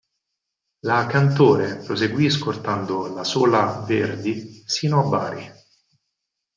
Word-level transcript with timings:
La 0.79 1.05
"Cantore" 1.05 1.75
proseguì 1.75 2.27
scortando 2.31 3.05
la 3.13 3.23
sola 3.23 3.81
"Verdi" 3.87 4.63
sino 4.65 5.01
a 5.01 5.07
Bari. 5.07 5.51